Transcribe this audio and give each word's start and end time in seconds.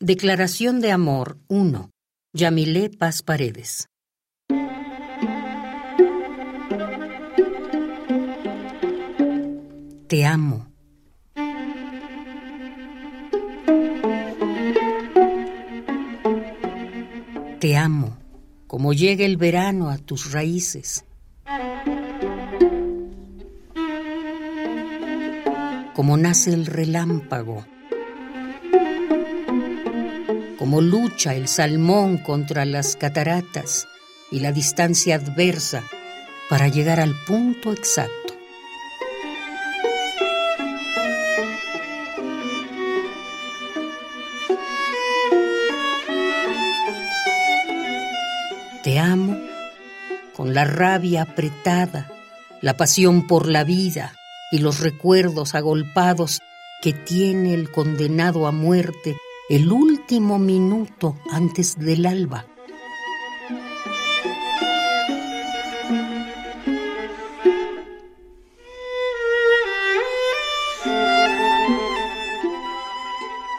Declaración 0.00 0.80
de 0.80 0.92
Amor 0.92 1.38
1. 1.48 1.90
Yamilé 2.32 2.88
Paz 2.88 3.24
Paredes. 3.24 3.88
Te 10.06 10.24
amo. 10.24 10.68
Te 17.58 17.76
amo, 17.76 18.16
como 18.68 18.92
llega 18.92 19.24
el 19.24 19.36
verano 19.36 19.90
a 19.90 19.98
tus 19.98 20.30
raíces. 20.30 21.04
Como 25.92 26.16
nace 26.16 26.54
el 26.54 26.66
relámpago 26.66 27.66
como 30.58 30.80
lucha 30.80 31.34
el 31.34 31.46
salmón 31.46 32.18
contra 32.18 32.64
las 32.64 32.96
cataratas 32.96 33.86
y 34.30 34.40
la 34.40 34.50
distancia 34.50 35.14
adversa 35.14 35.84
para 36.50 36.68
llegar 36.68 36.98
al 36.98 37.14
punto 37.26 37.72
exacto. 37.72 38.34
Te 48.82 48.98
amo 48.98 49.38
con 50.34 50.54
la 50.54 50.64
rabia 50.64 51.22
apretada, 51.22 52.10
la 52.60 52.76
pasión 52.76 53.26
por 53.26 53.48
la 53.48 53.62
vida 53.62 54.14
y 54.50 54.58
los 54.58 54.80
recuerdos 54.80 55.54
agolpados 55.54 56.40
que 56.80 56.92
tiene 56.92 57.54
el 57.54 57.70
condenado 57.70 58.46
a 58.46 58.52
muerte 58.52 59.16
el 59.48 59.72
último 59.72 60.38
minuto 60.38 61.16
antes 61.32 61.78
del 61.78 62.04
alba. 62.04 62.46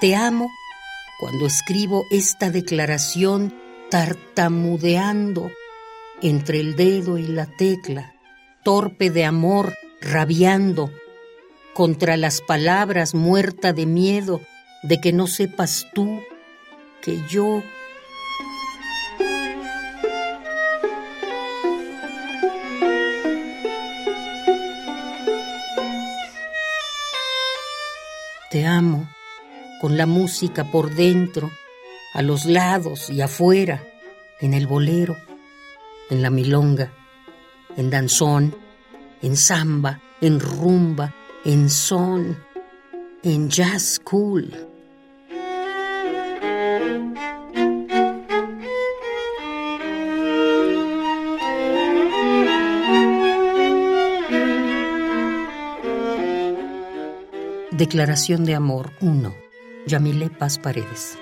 Te 0.00 0.14
amo 0.14 0.48
cuando 1.18 1.46
escribo 1.46 2.04
esta 2.12 2.50
declaración 2.50 3.52
tartamudeando 3.90 5.50
entre 6.22 6.60
el 6.60 6.76
dedo 6.76 7.18
y 7.18 7.26
la 7.26 7.46
tecla, 7.46 8.14
torpe 8.64 9.10
de 9.10 9.24
amor, 9.24 9.74
rabiando 10.00 10.92
contra 11.74 12.16
las 12.16 12.40
palabras 12.40 13.14
muerta 13.14 13.72
de 13.72 13.86
miedo 13.86 14.40
de 14.82 15.00
que 15.00 15.12
no 15.12 15.26
sepas 15.26 15.88
tú 15.94 16.20
que 17.00 17.20
yo 17.28 17.62
Te 28.52 28.66
amo 28.66 29.08
con 29.80 29.96
la 29.96 30.04
música 30.04 30.70
por 30.70 30.94
dentro, 30.94 31.50
a 32.12 32.20
los 32.20 32.44
lados 32.44 33.08
y 33.08 33.22
afuera, 33.22 33.82
en 34.40 34.52
el 34.52 34.66
bolero, 34.66 35.16
en 36.10 36.20
la 36.20 36.28
milonga, 36.28 36.92
en 37.78 37.88
danzón, 37.88 38.54
en 39.22 39.38
samba, 39.38 40.02
en 40.20 40.38
rumba, 40.38 41.14
en 41.46 41.70
son, 41.70 42.44
en 43.22 43.48
jazz 43.48 43.98
cool. 44.04 44.71
Declaración 57.72 58.44
de 58.44 58.54
Amor 58.54 58.90
1. 59.00 59.34
Yamile 59.86 60.28
Paz 60.28 60.58
Paredes. 60.58 61.16